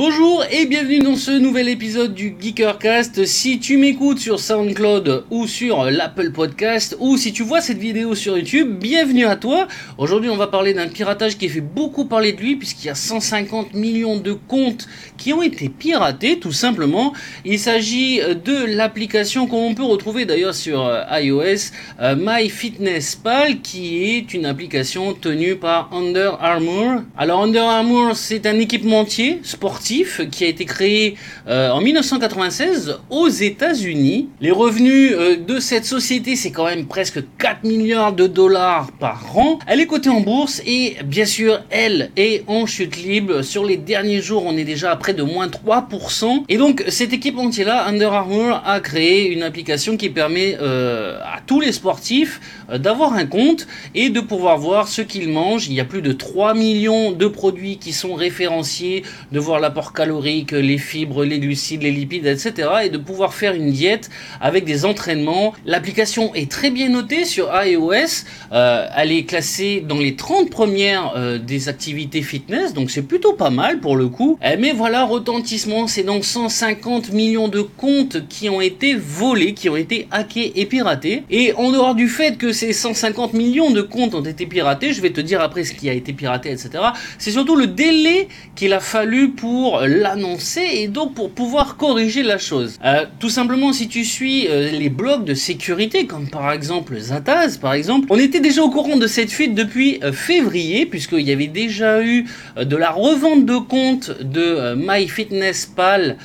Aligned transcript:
Bonjour 0.00 0.29
et 0.48 0.66
bienvenue 0.66 1.00
dans 1.00 1.16
ce 1.16 1.32
nouvel 1.32 1.68
épisode 1.68 2.14
du 2.14 2.34
Geekercast. 2.40 3.26
Si 3.26 3.58
tu 3.58 3.76
m'écoutes 3.76 4.20
sur 4.20 4.40
SoundCloud 4.40 5.24
ou 5.30 5.46
sur 5.46 5.84
l'Apple 5.84 6.30
Podcast 6.30 6.96
ou 6.98 7.16
si 7.16 7.32
tu 7.32 7.42
vois 7.42 7.60
cette 7.60 7.78
vidéo 7.78 8.14
sur 8.14 8.38
YouTube, 8.38 8.78
bienvenue 8.78 9.26
à 9.26 9.36
toi. 9.36 9.68
Aujourd'hui, 9.98 10.30
on 10.30 10.36
va 10.36 10.46
parler 10.46 10.72
d'un 10.72 10.88
piratage 10.88 11.36
qui 11.36 11.48
fait 11.48 11.60
beaucoup 11.60 12.06
parler 12.06 12.32
de 12.32 12.40
lui 12.40 12.56
puisqu'il 12.56 12.86
y 12.86 12.90
a 12.90 12.94
150 12.94 13.74
millions 13.74 14.16
de 14.18 14.32
comptes 14.32 14.86
qui 15.18 15.32
ont 15.32 15.42
été 15.42 15.68
piratés 15.68 16.38
tout 16.38 16.52
simplement. 16.52 17.12
Il 17.44 17.58
s'agit 17.58 18.20
de 18.20 18.64
l'application 18.64 19.46
qu'on 19.46 19.74
peut 19.74 19.84
retrouver 19.84 20.24
d'ailleurs 20.24 20.54
sur 20.54 20.86
euh, 20.86 21.02
iOS, 21.20 21.72
euh, 22.00 22.16
MyFitnessPal 22.16 23.60
qui 23.60 24.04
est 24.04 24.32
une 24.32 24.46
application 24.46 25.12
tenue 25.12 25.56
par 25.56 25.90
Under 25.92 26.38
Armour. 26.40 27.02
Alors 27.18 27.42
Under 27.42 27.64
Armour, 27.64 28.16
c'est 28.16 28.46
un 28.46 28.58
équipementier 28.58 29.40
sportif 29.42 30.22
qui 30.30 30.44
a 30.44 30.48
été 30.48 30.64
créé 30.64 31.16
euh, 31.48 31.70
en 31.70 31.80
1996 31.80 32.98
aux 33.08 33.28
États-Unis. 33.28 34.28
Les 34.40 34.50
revenus 34.50 35.12
euh, 35.14 35.36
de 35.36 35.58
cette 35.58 35.84
société, 35.84 36.36
c'est 36.36 36.50
quand 36.50 36.66
même 36.66 36.86
presque 36.86 37.22
4 37.38 37.64
milliards 37.64 38.12
de 38.12 38.26
dollars 38.26 38.92
par 38.92 39.36
an. 39.36 39.58
Elle 39.66 39.80
est 39.80 39.86
cotée 39.86 40.10
en 40.10 40.20
bourse 40.20 40.62
et 40.66 40.96
bien 41.04 41.24
sûr, 41.24 41.62
elle 41.70 42.10
est 42.16 42.44
en 42.46 42.66
chute 42.66 42.96
libre. 42.96 43.42
Sur 43.42 43.64
les 43.64 43.76
derniers 43.76 44.20
jours, 44.20 44.44
on 44.46 44.56
est 44.56 44.64
déjà 44.64 44.92
à 44.92 44.96
près 44.96 45.14
de 45.14 45.22
moins 45.22 45.48
3%. 45.48 46.44
Et 46.48 46.56
donc, 46.56 46.84
cette 46.88 47.12
équipe 47.12 47.38
entière-là, 47.38 47.86
Under 47.86 48.12
Armour, 48.12 48.62
a 48.64 48.80
créé 48.80 49.32
une 49.32 49.42
application 49.42 49.96
qui 49.96 50.10
permet 50.10 50.58
euh, 50.60 51.18
à 51.22 51.40
tous 51.46 51.60
les 51.60 51.72
sportifs 51.72 52.40
d'avoir 52.72 53.14
un 53.14 53.26
compte 53.26 53.66
et 53.94 54.10
de 54.10 54.20
pouvoir 54.20 54.58
voir 54.58 54.88
ce 54.88 55.02
qu'ils 55.02 55.28
mangent. 55.28 55.68
Il 55.68 55.74
y 55.74 55.80
a 55.80 55.84
plus 55.84 56.02
de 56.02 56.12
3 56.12 56.54
millions 56.54 57.12
de 57.12 57.26
produits 57.26 57.78
qui 57.78 57.92
sont 57.92 58.14
référenciés, 58.14 59.04
de 59.32 59.40
voir 59.40 59.58
la 59.58 59.70
l'apport 59.70 59.92
calorique, 59.92 60.19
les 60.22 60.78
fibres, 60.78 61.24
les 61.24 61.38
glucides, 61.38 61.82
les 61.82 61.90
lipides, 61.90 62.26
etc. 62.26 62.68
et 62.84 62.88
de 62.88 62.98
pouvoir 62.98 63.34
faire 63.34 63.54
une 63.54 63.70
diète 63.70 64.10
avec 64.40 64.64
des 64.64 64.84
entraînements. 64.84 65.54
L'application 65.64 66.34
est 66.34 66.50
très 66.50 66.70
bien 66.70 66.88
notée 66.88 67.24
sur 67.24 67.50
iOS. 67.52 68.24
Euh, 68.52 68.86
elle 68.96 69.12
est 69.12 69.24
classée 69.24 69.84
dans 69.86 69.98
les 69.98 70.16
30 70.16 70.50
premières 70.50 71.12
euh, 71.16 71.38
des 71.38 71.68
activités 71.68 72.22
fitness, 72.22 72.74
donc 72.74 72.90
c'est 72.90 73.02
plutôt 73.02 73.32
pas 73.32 73.50
mal 73.50 73.80
pour 73.80 73.96
le 73.96 74.08
coup. 74.08 74.38
Euh, 74.44 74.56
mais 74.58 74.72
voilà, 74.72 75.04
retentissement, 75.04 75.86
c'est 75.86 76.02
donc 76.02 76.24
150 76.24 77.12
millions 77.12 77.48
de 77.48 77.60
comptes 77.60 78.26
qui 78.28 78.48
ont 78.48 78.60
été 78.60 78.94
volés, 78.94 79.54
qui 79.54 79.68
ont 79.68 79.76
été 79.76 80.08
hackés 80.10 80.52
et 80.56 80.66
piratés. 80.66 81.24
Et 81.30 81.52
en 81.54 81.70
dehors 81.70 81.94
du 81.94 82.08
fait 82.08 82.36
que 82.36 82.52
ces 82.52 82.72
150 82.72 83.34
millions 83.34 83.70
de 83.70 83.82
comptes 83.82 84.14
ont 84.14 84.22
été 84.22 84.46
piratés, 84.46 84.92
je 84.92 85.00
vais 85.00 85.10
te 85.10 85.20
dire 85.20 85.40
après 85.40 85.64
ce 85.64 85.72
qui 85.72 85.88
a 85.88 85.92
été 85.92 86.12
piraté, 86.12 86.50
etc. 86.50 86.70
C'est 87.18 87.30
surtout 87.30 87.56
le 87.56 87.66
délai 87.66 88.28
qu'il 88.54 88.72
a 88.72 88.80
fallu 88.80 89.30
pour 89.30 89.80
l'annoncer 90.10 90.62
et 90.74 90.88
donc 90.88 91.14
pour 91.14 91.30
pouvoir 91.30 91.76
corriger 91.76 92.22
la 92.22 92.38
chose. 92.38 92.78
Euh, 92.84 93.04
tout 93.18 93.28
simplement, 93.28 93.72
si 93.72 93.88
tu 93.88 94.04
suis 94.04 94.48
euh, 94.48 94.70
les 94.70 94.88
blogs 94.88 95.24
de 95.24 95.34
sécurité, 95.34 96.06
comme 96.06 96.28
par 96.28 96.52
exemple 96.52 96.98
Zataz, 96.98 97.58
par 97.58 97.74
exemple, 97.74 98.06
on 98.10 98.18
était 98.18 98.40
déjà 98.40 98.62
au 98.62 98.70
courant 98.70 98.96
de 98.96 99.06
cette 99.06 99.30
fuite 99.30 99.54
depuis 99.54 100.00
euh, 100.02 100.12
février, 100.12 100.86
puisqu'il 100.86 101.22
y 101.22 101.32
avait 101.32 101.46
déjà 101.46 102.02
eu 102.02 102.26
de 102.56 102.76
la 102.76 102.90
revente 102.90 103.46
de 103.46 103.56
compte 103.56 104.10
de 104.20 104.74
MyFitnessPal 104.74 106.16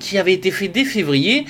qui 0.00 0.18
avait 0.18 0.32
été 0.32 0.50
fait 0.50 0.68
dès 0.68 0.84
février, 0.84 1.44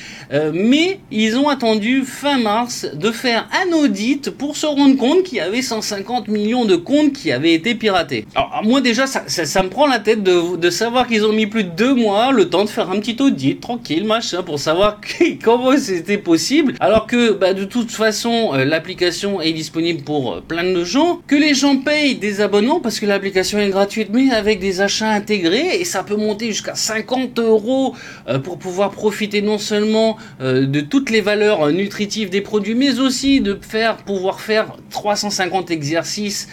mais 0.52 1.00
ils 1.10 1.36
ont 1.36 1.48
attendu 1.48 2.04
fin 2.04 2.38
mars 2.38 2.86
de 2.92 3.10
faire 3.10 3.48
un 3.62 3.72
audit 3.72 4.30
pour 4.30 4.56
se 4.56 4.66
rendre 4.66 4.96
compte 4.96 5.22
qu'il 5.22 5.38
y 5.38 5.40
avait 5.40 5.62
150 5.62 6.28
millions 6.28 6.64
de 6.64 6.76
comptes 6.76 7.12
qui 7.12 7.32
avaient 7.32 7.54
été 7.54 7.74
piratés. 7.74 8.26
Alors 8.34 8.60
moi 8.64 8.80
déjà, 8.80 9.06
ça, 9.06 9.24
ça, 9.28 9.62
me 9.62 9.68
prend 9.68 9.86
la 9.86 9.98
tête 9.98 10.22
de, 10.22 10.56
de 10.56 10.70
savoir 10.70 11.06
qu'ils 11.06 11.24
ont 11.24 11.32
mis 11.32 11.46
plus 11.46 11.64
de 11.64 11.70
deux 11.78 11.94
mois 11.94 12.32
le 12.32 12.50
temps 12.50 12.64
de 12.64 12.68
faire 12.68 12.90
un 12.90 12.98
petit 12.98 13.16
audit 13.22 13.60
tranquille, 13.60 14.04
machin, 14.04 14.42
pour 14.42 14.58
savoir 14.58 15.00
comment 15.44 15.76
c'était 15.78 16.18
possible. 16.18 16.74
Alors 16.80 17.06
que 17.06 17.30
bah, 17.32 17.54
de 17.54 17.64
toute 17.64 17.92
façon, 17.92 18.50
euh, 18.52 18.64
l'application 18.64 19.40
est 19.40 19.52
disponible 19.52 20.02
pour 20.02 20.32
euh, 20.32 20.40
plein 20.40 20.64
de 20.64 20.82
gens, 20.82 21.20
que 21.28 21.36
les 21.36 21.54
gens 21.54 21.76
payent 21.76 22.16
des 22.16 22.40
abonnements 22.40 22.80
parce 22.80 22.98
que 22.98 23.06
l'application 23.06 23.60
est 23.60 23.70
gratuite, 23.70 24.08
mais 24.12 24.30
avec 24.30 24.58
des 24.58 24.80
achats 24.80 25.08
intégrés 25.10 25.80
et 25.80 25.84
ça 25.84 26.02
peut 26.02 26.16
monter 26.16 26.48
jusqu'à 26.48 26.74
50 26.74 27.38
euros 27.38 27.94
euh, 28.26 28.40
pour 28.40 28.58
pouvoir 28.58 28.90
profiter 28.90 29.40
non 29.40 29.58
seulement 29.58 30.16
de 30.40 30.80
toutes 30.80 31.10
les 31.10 31.20
valeurs 31.20 31.70
nutritives 31.70 32.30
des 32.30 32.40
produits, 32.40 32.74
mais 32.74 32.98
aussi 32.98 33.40
de 33.40 33.56
faire 33.60 33.98
pouvoir 33.98 34.40
faire 34.40 34.74
350 34.90 35.70
exercices 35.70 36.48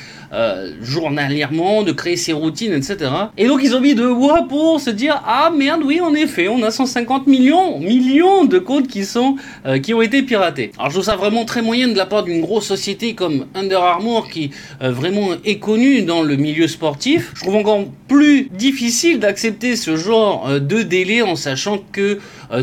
journalièrement, 0.81 1.83
de 1.83 1.91
créer 1.91 2.17
ses 2.17 2.33
routines, 2.33 2.73
etc. 2.73 3.11
Et 3.37 3.47
donc 3.47 3.61
ils 3.63 3.75
ont 3.75 3.81
mis 3.81 3.95
deux 3.95 4.13
mois 4.13 4.47
pour 4.47 4.79
se 4.79 4.89
dire 4.89 5.21
ah 5.25 5.51
merde 5.55 5.81
oui 5.83 6.01
en 6.01 6.13
effet 6.13 6.47
on 6.47 6.61
a 6.63 6.71
150 6.71 7.27
millions 7.27 7.79
millions 7.79 8.45
de 8.45 8.59
comptes 8.59 8.87
qui 8.87 9.05
sont 9.05 9.35
euh, 9.65 9.79
qui 9.79 9.93
ont 9.93 10.01
été 10.01 10.23
piratés. 10.23 10.71
Alors 10.77 10.89
je 10.89 10.95
trouve 10.95 11.05
ça 11.05 11.15
vraiment 11.15 11.45
très 11.45 11.61
moyen 11.61 11.87
de 11.87 11.97
la 11.97 12.05
part 12.05 12.23
d'une 12.23 12.41
grosse 12.41 12.65
société 12.65 13.13
comme 13.13 13.45
Under 13.55 13.81
Armour 13.81 14.29
qui 14.29 14.51
euh, 14.81 14.91
vraiment 14.91 15.29
est 15.43 15.59
connue 15.59 16.01
dans 16.01 16.23
le 16.23 16.35
milieu 16.35 16.67
sportif. 16.67 17.31
Je 17.35 17.41
trouve 17.41 17.55
encore 17.55 17.85
plus 18.07 18.49
difficile 18.51 19.19
d'accepter 19.19 19.75
ce 19.75 19.95
genre 19.95 20.47
euh, 20.47 20.59
de 20.59 20.81
délai 20.81 21.21
en 21.21 21.35
sachant 21.35 21.79
que 21.91 22.19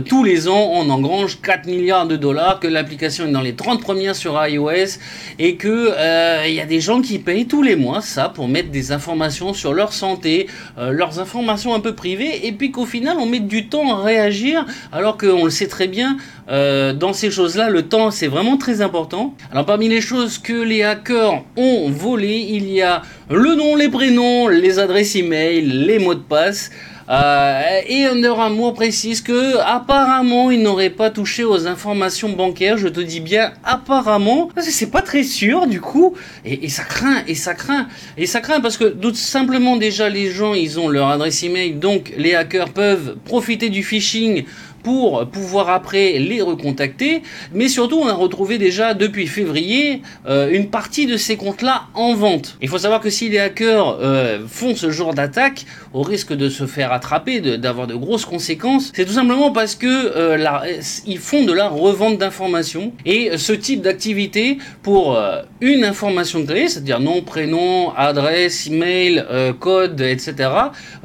tous 0.07 0.23
les 0.23 0.49
ans 0.49 0.71
on 0.73 0.89
engrange 0.91 1.41
4 1.43 1.67
milliards 1.67 2.07
de 2.07 2.17
dollars, 2.17 2.61
que 2.61 2.69
l'application 2.69 3.27
est 3.27 3.33
dans 3.33 3.41
les 3.41 3.55
30 3.55 3.83
premières 3.83 4.15
sur 4.15 4.41
iOS 4.47 4.99
et 5.41 5.57
que 5.57 5.91
il 6.47 6.55
y 6.55 6.61
a 6.61 6.67
des 6.67 6.81
gens 6.81 7.03
qui 7.03 7.19
payent 7.19 7.47
les 7.63 7.77
mois 7.77 8.01
ça 8.01 8.29
pour 8.29 8.49
mettre 8.49 8.71
des 8.71 8.93
informations 8.93 9.55
sur 9.55 9.73
leur 9.73 9.93
santé, 9.93 10.49
leurs 10.79 11.21
informations 11.21 11.75
un 11.75 11.81
peu 11.81 11.95
privées 11.95 12.47
et 12.47 12.53
puis 12.53 12.71
qu'au 12.71 12.87
final 12.87 13.17
on 13.19 13.27
met 13.27 13.41
du 13.41 13.69
temps 13.69 13.97
à 13.97 14.03
réagir 14.03 14.67
alors 14.93 15.17
qu'on 15.17 15.45
le 15.45 15.51
sait 15.51 15.69
très 15.69 15.89
bien 15.89 16.17
euh, 16.51 16.93
dans 16.93 17.13
ces 17.13 17.31
choses-là 17.31 17.71
le 17.71 17.83
temps 17.83 18.11
c'est 18.11 18.27
vraiment 18.27 18.57
très 18.57 18.81
important. 18.81 19.35
Alors 19.51 19.65
parmi 19.65 19.89
les 19.89 20.01
choses 20.01 20.39
que 20.39 20.53
les 20.53 20.83
hackers 20.83 21.43
ont 21.57 21.91
volées 21.91 22.47
il 22.51 22.71
y 22.71 22.83
a 22.83 23.03
le 23.31 23.55
nom, 23.55 23.77
les 23.77 23.89
prénoms, 23.89 24.49
les 24.49 24.79
adresses 24.79 25.17
email, 25.17 25.63
les 25.63 25.99
mots 25.99 26.15
de 26.15 26.21
passe. 26.21 26.71
Euh, 27.09 27.81
et 27.87 28.05
Under 28.05 28.39
Armour 28.39 28.75
précise 28.75 29.21
que 29.21 29.59
apparemment 29.59 30.51
il 30.51 30.63
n'aurait 30.63 30.91
pas 30.91 31.11
touché 31.11 31.45
aux 31.45 31.67
informations 31.67 32.31
bancaires. 32.31 32.79
Je 32.79 32.89
te 32.89 33.01
dis 33.01 33.21
bien 33.21 33.53
apparemment, 33.65 34.49
parce 34.55 34.67
que 34.67 34.73
c'est 34.73 34.91
pas 34.91 35.03
très 35.03 35.23
sûr 35.23 35.67
du 35.67 35.81
coup. 35.81 36.15
Et, 36.45 36.69
ça 36.69 36.85
craint, 36.85 37.23
et 37.27 37.35
ça 37.35 37.55
craint, 37.55 37.89
et 38.17 38.27
ça 38.27 38.41
craint 38.41 38.61
parce 38.61 38.77
que 38.77 38.85
tout 38.85 39.15
simplement 39.15 39.77
déjà 39.77 40.09
les 40.09 40.31
gens 40.31 40.55
ils 40.55 40.79
ont 40.79 40.89
leur 40.89 41.09
adresse 41.09 41.43
email, 41.43 41.73
donc 41.73 42.13
les 42.17 42.35
hackers 42.35 42.71
peuvent 42.71 43.17
profiter 43.25 43.69
du 43.69 43.83
phishing 43.83 44.45
pour 44.83 45.27
pouvoir 45.27 45.71
après 45.71 46.19
les 46.19 46.43
recontacter. 46.43 47.23
Mais 47.53 47.69
surtout, 47.69 47.99
on 47.99 48.09
a 48.09 48.13
retrouvé 48.13 48.59
déjà 48.59 48.95
depuis 48.95 49.27
février 49.27 50.03
euh, 50.29 50.51
une 50.51 50.69
partie 50.71 51.07
de 51.07 51.17
ces 51.17 51.37
comptes-là 51.37 51.85
en 51.95 52.15
vente. 52.15 52.57
Il 52.61 52.69
faut 52.69 52.79
savoir 52.79 53.01
que 53.01 53.11
si 53.11 53.29
les 53.29 53.39
hackers 53.39 53.99
euh, 54.01 54.41
font 54.49 54.75
ce 54.75 54.91
genre 54.91 55.15
d'attaque, 55.15 55.65
au 55.93 56.03
risque 56.03 56.33
de 56.33 56.49
se 56.49 56.67
faire 56.67 56.93
attraper, 56.93 57.41
d'avoir 57.59 57.87
de, 57.87 57.95
grosses 57.95 58.25
conséquences, 58.25 58.93
c'est 58.95 59.05
tout 59.05 59.13
simplement 59.13 59.53
parce 59.53 59.75
que 59.75 59.87
euh, 59.87 60.39
ils 61.07 61.19
font 61.19 61.45
de 61.45 61.53
la 61.53 61.69
revente 61.69 62.19
d'informations. 62.19 62.93
Et 63.05 63.37
ce 63.37 63.53
type 63.53 63.83
d'activité, 63.83 64.59
pour 64.83 65.19
une 65.61 65.85
information 65.85 66.45
clé, 66.45 66.69
c'est-à-dire 66.69 67.01
nom, 67.01 67.23
prénom, 67.23 67.93
adresse, 67.95 68.67
email, 68.67 69.25
code, 69.61 70.01
etc., 70.01 70.51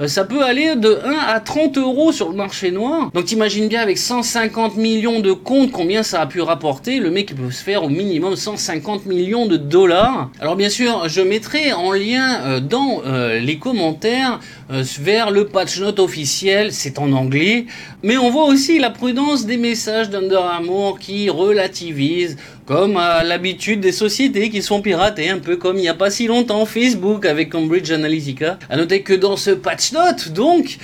ça 0.06 0.24
peut 0.24 0.44
aller 0.44 0.76
de 0.76 1.00
1 1.04 1.12
à 1.28 1.40
30 1.40 1.78
euros 1.78 2.12
sur 2.12 2.30
le 2.30 2.36
marché 2.36 2.72
noir. 2.72 3.12
Donc 3.14 3.26
t'imagines 3.26 3.67
bien 3.68 3.82
avec 3.82 3.98
150 3.98 4.78
millions 4.78 5.20
de 5.20 5.32
comptes 5.32 5.72
combien 5.72 6.04
ça 6.04 6.22
a 6.22 6.26
pu 6.26 6.42
rapporter? 6.42 7.00
Le 7.00 7.12
mec 7.12 7.36
peut 7.36 7.52
se 7.52 7.64
faire 7.64 7.84
au 7.84 7.90
minimum 7.90 8.36
150 8.36 9.06
millions 9.06 9.46
de 9.46 9.58
dollars. 9.58 10.30
Alors 10.40 10.56
bien 10.56 10.70
sûr, 10.70 11.08
je 11.08 11.22
mettrai 11.22 11.74
en 11.74 11.92
lien 11.92 12.42
euh, 12.42 12.60
dans 12.60 13.02
euh, 13.06 13.40
les 13.40 13.58
commentaires 13.58 14.40
euh, 14.72 14.84
vers 15.00 15.32
le 15.32 15.48
patch 15.48 15.80
note 15.80 16.00
officiel. 16.00 16.72
C'est 16.72 17.00
en 17.00 17.12
anglais. 17.12 17.66
Mais 18.04 18.18
on 18.18 18.30
voit 18.30 18.46
aussi 18.46 18.80
la 18.80 18.90
prudence 18.90 19.46
des 19.46 19.58
messages 19.58 20.10
d'Under 20.10 20.36
Armour 20.36 21.00
qui 21.00 21.30
relativisent 21.30 22.38
comme 22.66 22.98
à 22.98 23.24
l'habitude 23.24 23.80
des 23.80 23.94
sociétés 23.94 24.50
qui 24.50 24.62
sont 24.62 24.82
piratées, 24.82 25.30
un 25.30 25.40
peu 25.40 25.56
comme 25.56 25.78
il 25.78 25.82
n'y 25.82 25.90
a 25.90 25.94
pas 25.94 26.10
si 26.10 26.28
longtemps 26.28 26.66
Facebook 26.66 27.26
avec 27.26 27.50
Cambridge 27.50 27.92
Analytica. 27.92 28.60
À 28.70 28.76
noter 28.76 29.04
que 29.04 29.14
dans 29.14 29.38
ce 29.38 29.52
patch 29.52 29.94
note, 29.94 30.30
donc, 30.34 30.78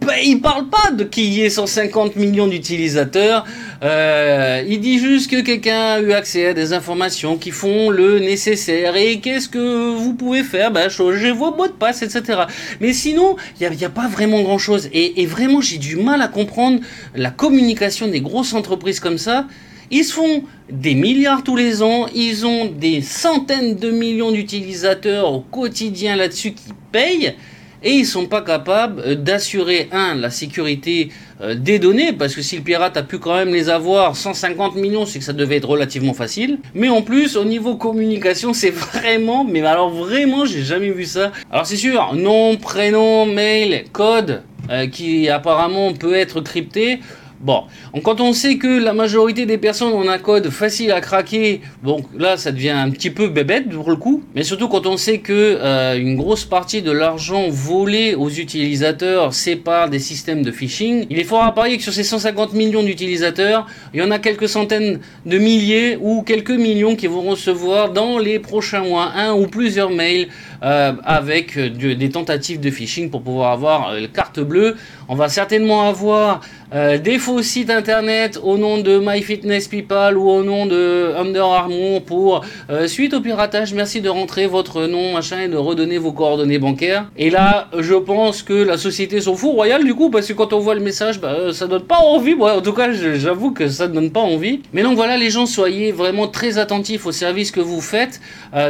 bah, 0.00 0.14
il 0.24 0.40
parle 0.40 0.68
pas 0.68 0.90
de 0.92 1.04
qu'il 1.04 1.32
y 1.32 1.42
ait 1.42 1.50
150 1.50 2.16
millions 2.16 2.46
d'utilisateurs. 2.46 3.44
Euh, 3.82 4.62
il 4.68 4.80
dit 4.80 4.98
juste 4.98 5.30
que 5.30 5.40
quelqu'un 5.40 5.80
a 5.80 6.00
eu 6.00 6.12
accès 6.12 6.46
à 6.46 6.54
des 6.54 6.72
informations 6.72 7.36
qui 7.36 7.50
font 7.50 7.90
le 7.90 8.18
nécessaire. 8.18 8.96
Et 8.96 9.20
qu'est-ce 9.20 9.48
que 9.48 9.94
vous 9.94 10.14
pouvez 10.14 10.42
faire? 10.42 10.70
Bah, 10.70 10.88
changez 10.88 11.32
vos 11.32 11.54
mots 11.54 11.66
de 11.66 11.72
passe, 11.72 12.02
etc. 12.02 12.42
Mais 12.80 12.92
sinon, 12.92 13.36
il 13.60 13.68
n'y 13.68 13.84
a, 13.84 13.86
a, 13.86 13.90
pas 13.90 14.08
vraiment 14.08 14.42
grand-chose. 14.42 14.88
Et, 14.92 15.22
et 15.22 15.26
vraiment, 15.26 15.60
j'ai 15.60 15.78
du 15.78 15.96
mal 15.96 16.22
à 16.22 16.28
comprendre 16.28 16.80
la 17.14 17.30
communication 17.30 18.08
des 18.08 18.20
grosses 18.20 18.54
entreprises 18.54 19.00
comme 19.00 19.18
ça. 19.18 19.46
Ils 19.90 20.04
se 20.04 20.12
font 20.12 20.44
des 20.70 20.94
milliards 20.94 21.42
tous 21.42 21.56
les 21.56 21.82
ans, 21.82 22.06
ils 22.14 22.46
ont 22.46 22.66
des 22.66 23.02
centaines 23.02 23.74
de 23.74 23.90
millions 23.90 24.30
d'utilisateurs 24.30 25.32
au 25.32 25.40
quotidien 25.40 26.14
là-dessus 26.14 26.52
qui 26.52 26.72
payent, 26.92 27.34
et 27.82 27.92
ils 27.92 28.06
sont 28.06 28.26
pas 28.26 28.42
capables 28.42 29.02
euh, 29.04 29.14
d'assurer 29.14 29.88
un 29.92 30.14
la 30.14 30.30
sécurité 30.30 31.10
euh, 31.40 31.54
des 31.54 31.78
données 31.78 32.12
parce 32.12 32.34
que 32.34 32.42
si 32.42 32.56
le 32.56 32.62
pirate 32.62 32.96
a 32.96 33.02
pu 33.02 33.18
quand 33.18 33.34
même 33.34 33.52
les 33.52 33.68
avoir 33.68 34.16
150 34.16 34.76
millions 34.76 35.06
c'est 35.06 35.18
que 35.18 35.24
ça 35.24 35.32
devait 35.32 35.56
être 35.56 35.68
relativement 35.68 36.14
facile. 36.14 36.58
Mais 36.74 36.88
en 36.88 37.02
plus 37.02 37.36
au 37.36 37.44
niveau 37.44 37.76
communication 37.76 38.52
c'est 38.52 38.70
vraiment 38.94 39.44
mais 39.44 39.62
alors 39.62 39.90
vraiment 39.90 40.44
j'ai 40.44 40.62
jamais 40.62 40.90
vu 40.90 41.04
ça. 41.04 41.32
Alors 41.50 41.66
c'est 41.66 41.76
sûr 41.76 42.14
nom 42.14 42.56
prénom 42.56 43.26
mail 43.26 43.84
code 43.92 44.42
euh, 44.70 44.86
qui 44.86 45.28
apparemment 45.28 45.92
peut 45.92 46.14
être 46.14 46.40
crypté 46.40 47.00
Bon, 47.40 47.62
quand 48.04 48.20
on 48.20 48.34
sait 48.34 48.58
que 48.58 48.84
la 48.84 48.92
majorité 48.92 49.46
des 49.46 49.56
personnes 49.56 49.94
ont 49.94 50.06
un 50.06 50.18
code 50.18 50.50
facile 50.50 50.92
à 50.92 51.00
craquer, 51.00 51.62
bon 51.82 52.04
là 52.18 52.36
ça 52.36 52.52
devient 52.52 52.68
un 52.68 52.90
petit 52.90 53.08
peu 53.08 53.28
bébête 53.28 53.70
pour 53.70 53.88
le 53.88 53.96
coup, 53.96 54.22
mais 54.34 54.42
surtout 54.42 54.68
quand 54.68 54.86
on 54.86 54.98
sait 54.98 55.20
que 55.20 55.32
euh, 55.58 55.98
une 55.98 56.16
grosse 56.16 56.44
partie 56.44 56.82
de 56.82 56.90
l'argent 56.90 57.48
volé 57.48 58.14
aux 58.14 58.28
utilisateurs 58.28 59.32
c'est 59.32 59.56
par 59.56 59.88
des 59.88 60.00
systèmes 60.00 60.42
de 60.42 60.52
phishing, 60.52 61.06
il 61.08 61.18
est 61.18 61.24
fort 61.24 61.42
à 61.42 61.54
parier 61.54 61.78
que 61.78 61.82
sur 61.82 61.94
ces 61.94 62.04
150 62.04 62.52
millions 62.52 62.82
d'utilisateurs, 62.82 63.66
il 63.94 64.00
y 64.00 64.02
en 64.02 64.10
a 64.10 64.18
quelques 64.18 64.48
centaines 64.48 65.00
de 65.24 65.38
milliers 65.38 65.96
ou 65.98 66.20
quelques 66.20 66.50
millions 66.50 66.94
qui 66.94 67.06
vont 67.06 67.22
recevoir 67.22 67.90
dans 67.90 68.18
les 68.18 68.38
prochains 68.38 68.82
mois 68.82 69.12
un 69.16 69.32
ou 69.32 69.46
plusieurs 69.46 69.88
mails 69.88 70.28
euh, 70.62 70.92
avec 71.04 71.56
euh, 71.56 71.70
des 71.70 72.10
tentatives 72.10 72.60
de 72.60 72.70
phishing 72.70 73.08
pour 73.08 73.22
pouvoir 73.22 73.52
avoir 73.52 73.92
euh, 73.92 74.06
carte 74.12 74.40
bleue. 74.40 74.76
On 75.08 75.14
va 75.14 75.30
certainement 75.30 75.88
avoir 75.88 76.42
des 76.72 77.18
faux 77.18 77.42
sites 77.42 77.70
internet 77.70 78.38
au 78.42 78.56
nom 78.56 78.78
de 78.78 78.98
MyFitnessPeople 78.98 80.16
ou 80.16 80.28
au 80.30 80.42
nom 80.42 80.66
de 80.66 81.12
Under 81.16 81.44
Armour 81.44 82.02
pour 82.04 82.44
suite 82.86 83.14
au 83.14 83.20
piratage, 83.20 83.74
merci 83.74 84.00
de 84.00 84.08
rentrer 84.08 84.46
votre 84.46 84.86
nom, 84.86 85.12
machin, 85.12 85.40
et 85.40 85.48
de 85.48 85.56
redonner 85.56 85.98
vos 85.98 86.12
coordonnées 86.12 86.58
bancaires. 86.58 87.06
Et 87.16 87.30
là, 87.30 87.68
je 87.78 87.94
pense 87.94 88.42
que 88.42 88.54
la 88.54 88.76
société 88.76 89.20
s'en 89.20 89.34
fout 89.34 89.52
royal 89.52 89.84
du 89.84 89.94
coup, 89.94 90.10
parce 90.10 90.26
que 90.28 90.32
quand 90.32 90.52
on 90.52 90.60
voit 90.60 90.74
le 90.74 90.80
message, 90.80 91.20
bah, 91.20 91.52
ça 91.52 91.66
donne 91.66 91.82
pas 91.82 91.98
envie. 91.98 92.34
En 92.34 92.60
tout 92.60 92.72
cas, 92.72 92.92
j'avoue 92.92 93.52
que 93.52 93.68
ça 93.68 93.88
ne 93.88 93.94
donne 93.94 94.10
pas 94.10 94.20
envie. 94.20 94.60
Mais 94.72 94.82
donc 94.82 94.96
voilà, 94.96 95.16
les 95.16 95.30
gens, 95.30 95.46
soyez 95.46 95.92
vraiment 95.92 96.28
très 96.28 96.58
attentifs 96.58 97.06
au 97.06 97.12
service 97.12 97.50
que 97.50 97.60
vous 97.60 97.80
faites, 97.80 98.20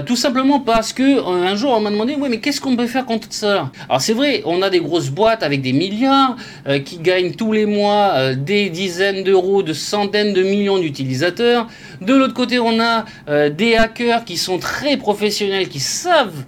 tout 0.06 0.17
simplement 0.17 0.61
parce 0.61 0.93
que 0.93 1.26
un 1.26 1.55
jour, 1.55 1.73
on 1.76 1.81
m'a 1.81 1.91
demandé, 1.91 2.17
oui, 2.19 2.29
mais 2.31 2.38
qu'est-ce 2.38 2.61
qu'on 2.61 2.76
peut 2.76 2.87
faire 2.87 3.05
contre 3.05 3.29
ça? 3.31 3.70
Alors 3.88 4.00
c'est 4.00 4.14
vrai, 4.14 4.43
on 4.44 4.62
a 4.62 4.70
des 4.70 4.81
grosses 4.81 5.11
boîtes 5.11 5.43
avec 5.43 5.62
des 5.62 5.73
milliards 5.73 6.37
euh, 6.67 6.79
qui 6.79 6.99
gagnent 6.99 7.32
tous 7.32 7.52
les 7.52 7.67
mois 7.67 7.90
euh, 7.91 8.35
des 8.35 8.71
dizaines 8.71 9.23
d'euros, 9.25 9.63
de 9.63 9.73
centaines 9.73 10.33
de 10.33 10.43
millions 10.43 10.79
d'utilisateurs. 10.79 11.67
De 12.00 12.14
l'autre 12.14 12.35
côté, 12.35 12.58
on 12.58 12.81
a 12.81 13.05
euh, 13.29 13.50
des 13.50 13.76
hackers 13.76 14.25
qui 14.25 14.37
sont 14.37 14.58
très 14.58 14.97
professionnels, 14.97 15.69
qui 15.69 15.81
savent 15.81 16.44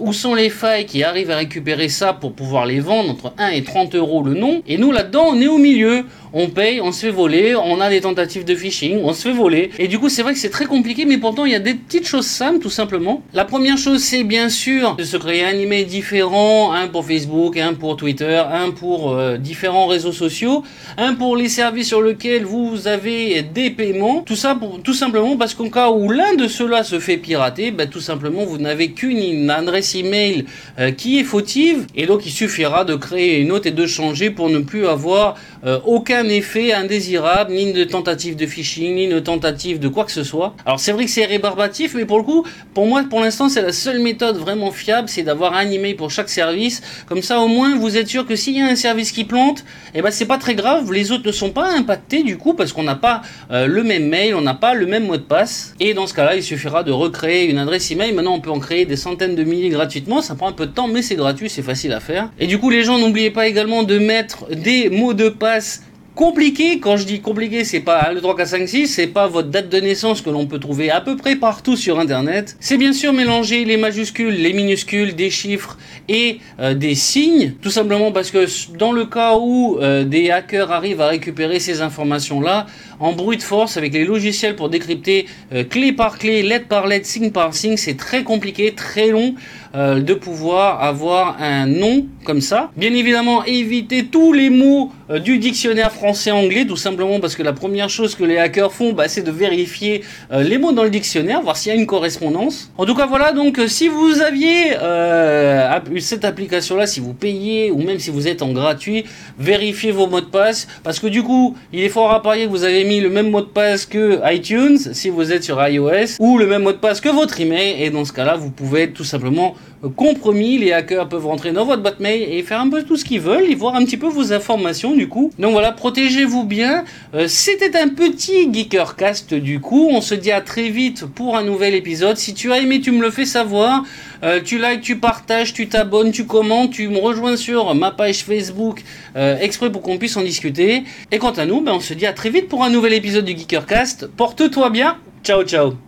où 0.00 0.14
sont 0.14 0.34
les 0.34 0.48
failles, 0.48 0.86
qui 0.86 1.04
arrivent 1.04 1.30
à 1.30 1.36
récupérer 1.36 1.90
ça 1.90 2.14
pour 2.14 2.32
pouvoir 2.32 2.64
les 2.64 2.80
vendre 2.80 3.10
entre 3.10 3.34
1 3.36 3.48
et 3.48 3.62
30 3.62 3.96
euros 3.96 4.22
le 4.22 4.32
nom. 4.32 4.62
Et 4.66 4.78
nous, 4.78 4.92
là-dedans, 4.92 5.26
on 5.28 5.38
est 5.42 5.46
au 5.46 5.58
milieu 5.58 6.06
on 6.32 6.48
paye, 6.48 6.80
on 6.80 6.92
se 6.92 7.06
fait 7.06 7.10
voler, 7.10 7.54
on 7.56 7.80
a 7.80 7.88
des 7.88 8.00
tentatives 8.00 8.44
de 8.44 8.54
phishing, 8.54 9.00
on 9.02 9.12
se 9.12 9.22
fait 9.22 9.32
voler. 9.32 9.70
Et 9.78 9.88
du 9.88 9.98
coup, 9.98 10.08
c'est 10.08 10.22
vrai 10.22 10.32
que 10.32 10.38
c'est 10.38 10.50
très 10.50 10.66
compliqué, 10.66 11.04
mais 11.04 11.18
pourtant, 11.18 11.44
il 11.44 11.52
y 11.52 11.56
a 11.56 11.60
des 11.60 11.74
petites 11.74 12.06
choses 12.06 12.26
simples, 12.26 12.58
tout 12.58 12.70
simplement. 12.70 13.22
La 13.32 13.44
première 13.44 13.78
chose, 13.78 14.02
c'est 14.02 14.24
bien 14.24 14.48
sûr 14.48 14.96
de 14.96 15.04
se 15.04 15.16
créer 15.16 15.44
un 15.44 15.58
email 15.58 15.86
différent, 15.86 16.72
un 16.72 16.88
pour 16.88 17.06
Facebook, 17.06 17.56
un 17.56 17.74
pour 17.74 17.96
Twitter, 17.96 18.42
un 18.52 18.70
pour 18.70 19.12
euh, 19.12 19.36
différents 19.36 19.86
réseaux 19.86 20.12
sociaux, 20.12 20.62
un 20.96 21.14
pour 21.14 21.36
les 21.36 21.48
services 21.48 21.88
sur 21.88 22.02
lesquels 22.02 22.44
vous 22.44 22.88
avez 22.88 23.42
des 23.42 23.70
paiements. 23.70 24.22
Tout 24.22 24.36
ça, 24.36 24.54
pour, 24.54 24.82
tout 24.88 24.94
simplement 24.94 25.36
parce 25.36 25.52
qu'en 25.52 25.68
cas 25.68 25.90
où 25.90 26.10
l'un 26.10 26.34
de 26.34 26.48
ceux-là 26.48 26.82
se 26.82 26.98
fait 26.98 27.18
pirater, 27.18 27.72
ben, 27.72 27.90
tout 27.90 28.00
simplement, 28.00 28.46
vous 28.46 28.56
n'avez 28.56 28.92
qu'une 28.92 29.50
adresse 29.50 29.94
email 29.94 30.46
euh, 30.78 30.92
qui 30.92 31.18
est 31.18 31.24
fautive, 31.24 31.84
et 31.94 32.06
donc 32.06 32.24
il 32.24 32.30
suffira 32.30 32.86
de 32.86 32.94
créer 32.94 33.38
une 33.38 33.52
autre 33.52 33.66
et 33.66 33.70
de 33.70 33.84
changer 33.84 34.30
pour 34.30 34.48
ne 34.48 34.60
plus 34.60 34.86
avoir 34.86 35.34
euh, 35.66 35.78
aucun 35.84 36.24
effet 36.24 36.72
indésirable, 36.72 37.52
ni 37.52 37.74
de 37.74 37.84
tentative 37.84 38.34
de 38.34 38.46
phishing, 38.46 38.94
ni 38.94 39.08
de 39.08 39.18
tentative 39.18 39.78
de 39.78 39.88
quoi 39.88 40.06
que 40.06 40.10
ce 40.10 40.24
soit. 40.24 40.54
Alors 40.64 40.80
c'est 40.80 40.92
vrai 40.92 41.04
que 41.04 41.10
c'est 41.10 41.26
rébarbatif, 41.26 41.92
mais 41.94 42.06
pour 42.06 42.16
le 42.16 42.24
coup, 42.24 42.46
pour 42.72 42.86
moi, 42.86 43.04
pour 43.10 43.20
l'instant, 43.20 43.50
c'est 43.50 43.60
la 43.60 43.74
seule 43.74 44.00
méthode 44.00 44.38
vraiment 44.38 44.70
fiable, 44.70 45.10
c'est 45.10 45.22
d'avoir 45.22 45.52
un 45.52 45.68
email 45.70 45.96
pour 45.96 46.10
chaque 46.10 46.30
service. 46.30 46.80
Comme 47.06 47.20
ça, 47.20 47.40
au 47.40 47.48
moins, 47.48 47.76
vous 47.76 47.98
êtes 47.98 48.08
sûr 48.08 48.24
que 48.24 48.36
s'il 48.36 48.56
y 48.56 48.62
a 48.62 48.66
un 48.66 48.76
service 48.76 49.12
qui 49.12 49.24
plante, 49.24 49.66
eh 49.94 50.00
ben 50.00 50.10
c'est 50.10 50.24
pas 50.24 50.38
très 50.38 50.54
grave, 50.54 50.90
les 50.94 51.12
autres 51.12 51.26
ne 51.26 51.32
sont 51.32 51.50
pas 51.50 51.68
impactés 51.68 52.22
du 52.22 52.38
coup, 52.38 52.54
parce 52.54 52.72
qu'on 52.72 52.84
n'a 52.84 52.94
pas 52.94 53.20
euh, 53.50 53.66
le 53.66 53.82
même 53.82 54.08
mail, 54.08 54.34
on 54.34 54.40
n'a 54.40 54.54
pas 54.54 54.77
le 54.78 54.86
même 54.86 55.06
mot 55.06 55.16
de 55.16 55.22
passe. 55.22 55.74
Et 55.80 55.94
dans 55.94 56.06
ce 56.06 56.14
cas-là, 56.14 56.36
il 56.36 56.42
suffira 56.42 56.82
de 56.82 56.92
recréer 56.92 57.50
une 57.50 57.58
adresse 57.58 57.90
email. 57.90 58.12
Maintenant, 58.12 58.34
on 58.34 58.40
peut 58.40 58.50
en 58.50 58.58
créer 58.58 58.86
des 58.86 58.96
centaines 58.96 59.34
de 59.34 59.44
milliers 59.44 59.68
gratuitement. 59.68 60.22
Ça 60.22 60.34
prend 60.34 60.48
un 60.48 60.52
peu 60.52 60.66
de 60.66 60.72
temps, 60.72 60.88
mais 60.88 61.02
c'est 61.02 61.16
gratuit, 61.16 61.50
c'est 61.50 61.62
facile 61.62 61.92
à 61.92 62.00
faire. 62.00 62.30
Et 62.38 62.46
du 62.46 62.58
coup, 62.58 62.70
les 62.70 62.84
gens, 62.84 62.98
n'oubliez 62.98 63.30
pas 63.30 63.46
également 63.46 63.82
de 63.82 63.98
mettre 63.98 64.48
des 64.54 64.88
mots 64.88 65.14
de 65.14 65.28
passe 65.28 65.82
compliqué. 66.18 66.80
Quand 66.80 66.96
je 66.96 67.04
dis 67.04 67.20
compliqué, 67.20 67.64
c'est 67.64 67.78
pas 67.78 68.12
le 68.12 68.20
3, 68.20 68.36
4, 68.36 68.48
5, 68.48 68.68
6, 68.68 68.88
c'est 68.88 69.06
pas 69.06 69.28
votre 69.28 69.50
date 69.50 69.68
de 69.68 69.78
naissance 69.78 70.20
que 70.20 70.30
l'on 70.30 70.46
peut 70.46 70.58
trouver 70.58 70.90
à 70.90 71.00
peu 71.00 71.16
près 71.16 71.36
partout 71.36 71.76
sur 71.76 72.00
Internet. 72.00 72.56
C'est 72.58 72.76
bien 72.76 72.92
sûr 72.92 73.12
mélanger 73.12 73.64
les 73.64 73.76
majuscules, 73.76 74.34
les 74.34 74.52
minuscules, 74.52 75.14
des 75.14 75.30
chiffres 75.30 75.78
et 76.08 76.40
euh, 76.58 76.74
des 76.74 76.96
signes, 76.96 77.52
tout 77.62 77.70
simplement 77.70 78.10
parce 78.10 78.32
que 78.32 78.46
dans 78.76 78.90
le 78.90 79.04
cas 79.04 79.36
où 79.36 79.78
euh, 79.80 80.02
des 80.02 80.32
hackers 80.32 80.72
arrivent 80.72 81.00
à 81.00 81.06
récupérer 81.06 81.60
ces 81.60 81.82
informations-là, 81.82 82.66
en 82.98 83.12
brute 83.12 83.44
force 83.44 83.76
avec 83.76 83.92
les 83.92 84.04
logiciels 84.04 84.56
pour 84.56 84.70
décrypter 84.70 85.26
euh, 85.52 85.62
clé 85.62 85.92
par 85.92 86.18
clé, 86.18 86.42
lettre 86.42 86.66
par 86.66 86.88
lettre, 86.88 87.06
signe 87.06 87.30
par 87.30 87.54
signe, 87.54 87.76
c'est 87.76 87.96
très 87.96 88.24
compliqué, 88.24 88.74
très 88.74 89.10
long. 89.10 89.36
De 89.74 90.14
pouvoir 90.14 90.82
avoir 90.82 91.36
un 91.40 91.66
nom 91.66 92.06
comme 92.24 92.40
ça. 92.40 92.70
Bien 92.76 92.92
évidemment, 92.92 93.44
éviter 93.44 94.06
tous 94.06 94.32
les 94.32 94.50
mots 94.50 94.92
du 95.24 95.38
dictionnaire 95.38 95.92
français-anglais, 95.92 96.66
tout 96.66 96.76
simplement 96.76 97.20
parce 97.20 97.34
que 97.34 97.42
la 97.42 97.52
première 97.52 97.88
chose 97.88 98.14
que 98.14 98.24
les 98.24 98.38
hackers 98.38 98.72
font, 98.72 98.92
bah, 98.92 99.08
c'est 99.08 99.22
de 99.22 99.30
vérifier 99.30 100.02
euh, 100.32 100.42
les 100.42 100.58
mots 100.58 100.72
dans 100.72 100.84
le 100.84 100.90
dictionnaire, 100.90 101.40
voir 101.42 101.56
s'il 101.56 101.72
y 101.72 101.76
a 101.76 101.78
une 101.78 101.86
correspondance. 101.86 102.70
En 102.76 102.84
tout 102.84 102.94
cas, 102.94 103.06
voilà, 103.06 103.32
donc 103.32 103.58
euh, 103.58 103.68
si 103.68 103.88
vous 103.88 104.20
aviez 104.20 104.76
euh, 104.80 105.78
cette 106.00 106.24
application-là, 106.24 106.86
si 106.86 107.00
vous 107.00 107.14
payez, 107.14 107.70
ou 107.70 107.78
même 107.82 107.98
si 107.98 108.10
vous 108.10 108.28
êtes 108.28 108.42
en 108.42 108.52
gratuit, 108.52 109.04
vérifiez 109.38 109.92
vos 109.92 110.06
mots 110.06 110.20
de 110.20 110.26
passe, 110.26 110.68
parce 110.82 111.00
que 111.00 111.06
du 111.06 111.22
coup, 111.22 111.56
il 111.72 111.80
est 111.80 111.88
fort 111.88 112.10
à 112.12 112.22
parier 112.22 112.44
que 112.44 112.50
vous 112.50 112.64
avez 112.64 112.84
mis 112.84 113.00
le 113.00 113.10
même 113.10 113.30
mot 113.30 113.40
de 113.40 113.46
passe 113.46 113.86
que 113.86 114.20
iTunes, 114.32 114.78
si 114.92 115.08
vous 115.10 115.32
êtes 115.32 115.44
sur 115.44 115.66
iOS, 115.66 116.16
ou 116.18 116.38
le 116.38 116.46
même 116.46 116.62
mot 116.62 116.72
de 116.72 116.78
passe 116.78 117.00
que 117.00 117.08
votre 117.08 117.40
email, 117.40 117.82
et 117.82 117.90
dans 117.90 118.04
ce 118.04 118.12
cas-là, 118.12 118.36
vous 118.36 118.50
pouvez 118.50 118.90
tout 118.90 119.04
simplement 119.04 119.54
compromis. 119.96 120.58
Les 120.58 120.72
hackers 120.72 121.08
peuvent 121.08 121.26
rentrer 121.26 121.52
dans 121.52 121.64
votre 121.64 121.82
boîte 121.82 122.00
mail 122.00 122.22
et 122.22 122.42
faire 122.42 122.60
un 122.60 122.68
peu 122.68 122.82
tout 122.82 122.96
ce 122.96 123.04
qu'ils 123.04 123.20
veulent 123.20 123.50
et 123.50 123.54
voir 123.54 123.74
un 123.74 123.84
petit 123.84 123.96
peu 123.96 124.08
vos 124.08 124.32
informations 124.32 124.94
du 124.94 125.08
coup. 125.08 125.30
Donc 125.38 125.52
voilà, 125.52 125.72
protégez-vous 125.72 126.44
bien. 126.44 126.84
Euh, 127.14 127.26
c'était 127.28 127.76
un 127.78 127.88
petit 127.88 128.52
Geekercast 128.52 129.34
du 129.34 129.60
coup. 129.60 129.88
On 129.90 130.00
se 130.00 130.14
dit 130.14 130.32
à 130.32 130.40
très 130.40 130.68
vite 130.68 131.06
pour 131.06 131.36
un 131.36 131.44
nouvel 131.44 131.74
épisode. 131.74 132.16
Si 132.16 132.34
tu 132.34 132.52
as 132.52 132.58
aimé, 132.58 132.80
tu 132.80 132.90
me 132.90 133.02
le 133.02 133.10
fais 133.10 133.24
savoir. 133.24 133.84
Euh, 134.24 134.40
tu 134.44 134.58
likes, 134.58 134.80
tu 134.80 134.96
partages, 134.96 135.52
tu 135.52 135.68
t'abonnes, 135.68 136.10
tu 136.10 136.26
commentes, 136.26 136.72
tu 136.72 136.88
me 136.88 136.98
rejoins 136.98 137.36
sur 137.36 137.74
ma 137.74 137.92
page 137.92 138.24
Facebook 138.24 138.82
euh, 139.16 139.38
exprès 139.38 139.70
pour 139.70 139.82
qu'on 139.82 139.98
puisse 139.98 140.16
en 140.16 140.22
discuter. 140.22 140.82
Et 141.12 141.18
quant 141.18 141.30
à 141.30 141.46
nous, 141.46 141.60
ben, 141.60 141.72
on 141.74 141.80
se 141.80 141.94
dit 141.94 142.06
à 142.06 142.12
très 142.12 142.30
vite 142.30 142.48
pour 142.48 142.64
un 142.64 142.70
nouvel 142.70 142.94
épisode 142.94 143.24
du 143.24 143.36
Geekercast. 143.36 144.08
Porte-toi 144.16 144.70
bien. 144.70 144.96
Ciao 145.22 145.44
ciao 145.44 145.87